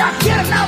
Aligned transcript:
I 0.00 0.16
cannot 0.20 0.67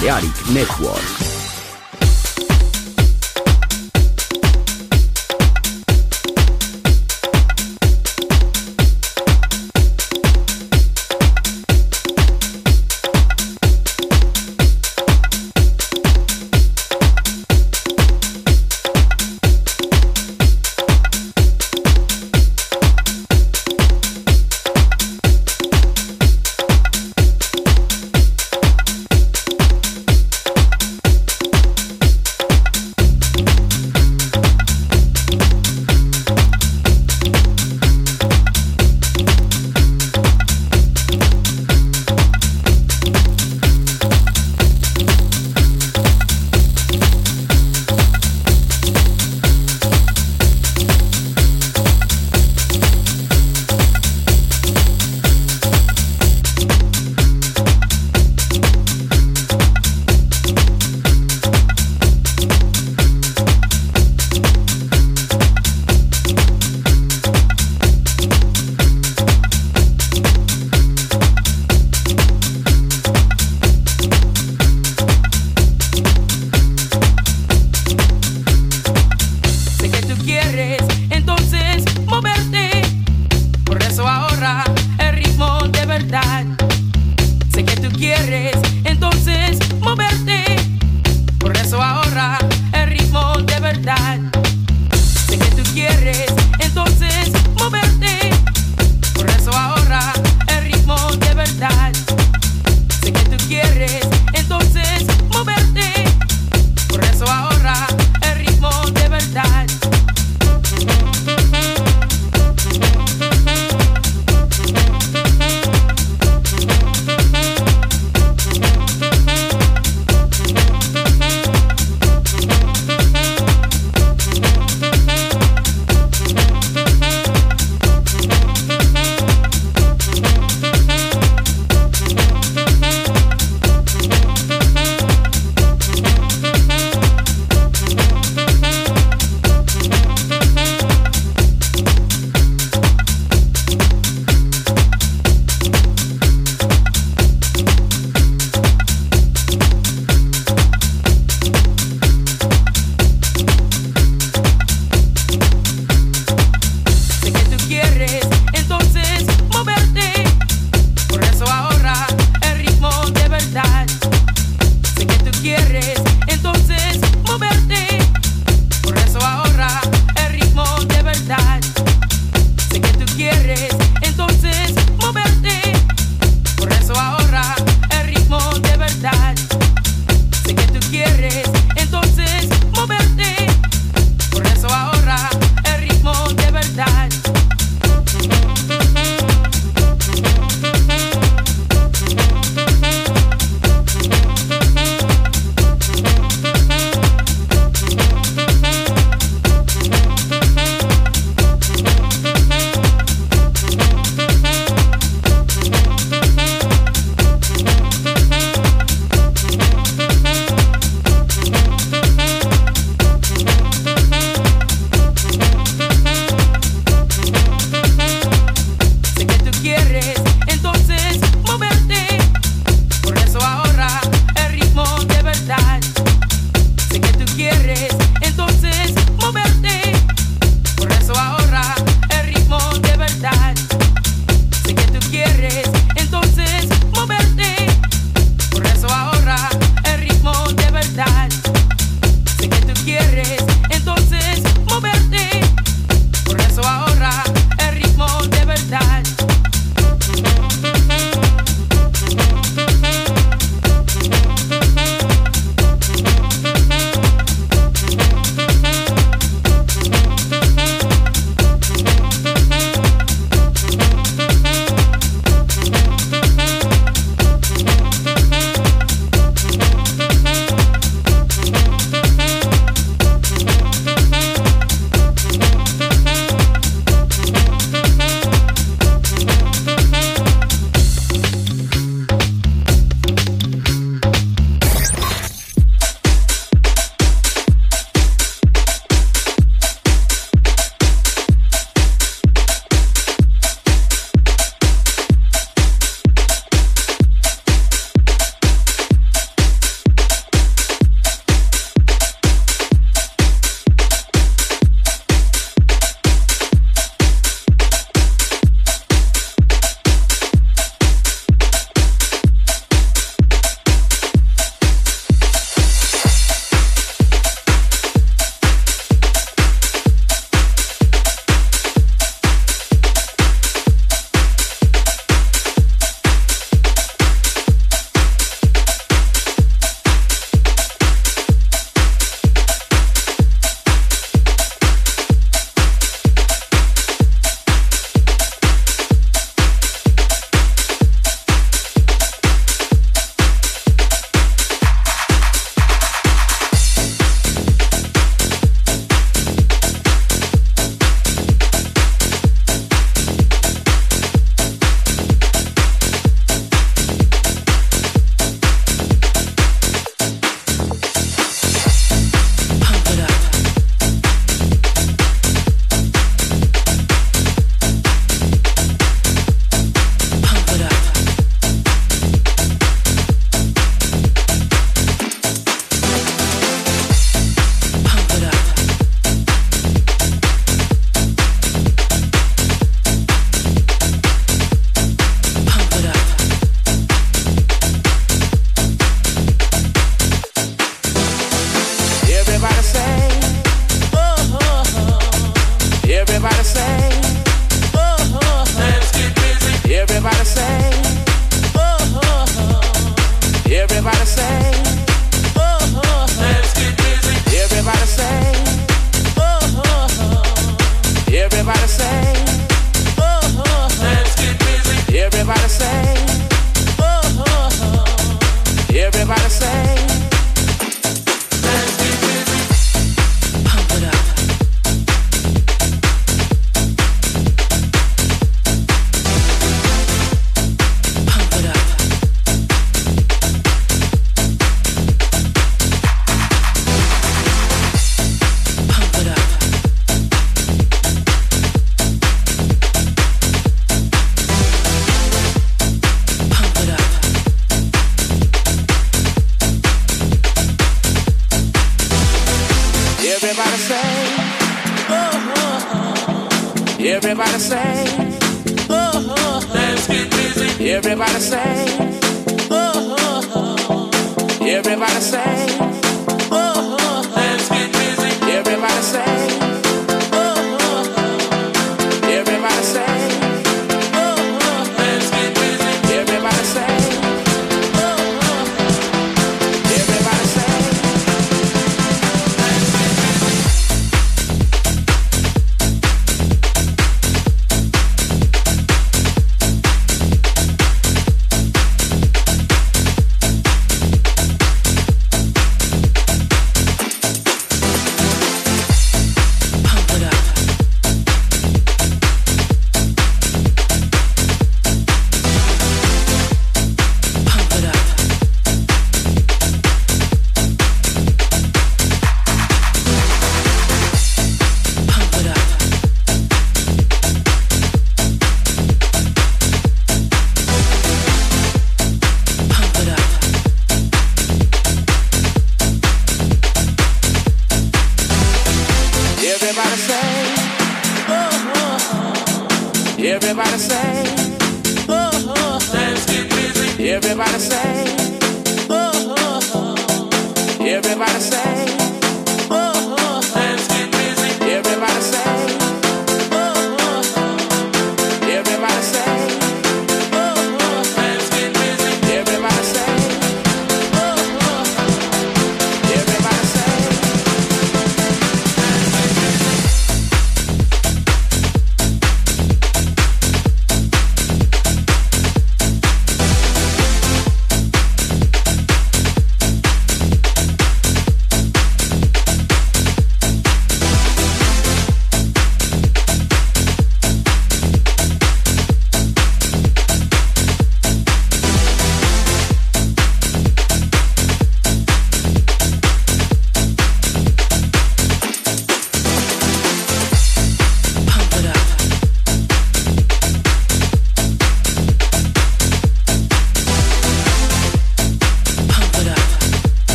Balearic 0.00 0.48
Network. 0.50 1.17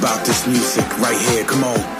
about 0.00 0.24
this 0.24 0.46
music 0.46 0.86
right 0.98 1.20
here. 1.28 1.44
Come 1.44 1.62
on. 1.62 1.99